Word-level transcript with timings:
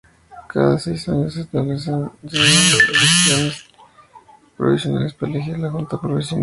Cada 0.47 0.79
seis 0.79 1.07
años 1.09 1.35
se 1.35 1.43
celebran 1.43 2.09
elecciones 2.23 3.65
provinciales 4.57 5.13
para 5.13 5.31
elegir 5.31 5.53
una 5.57 5.69
junta 5.69 6.01
provincial. 6.01 6.39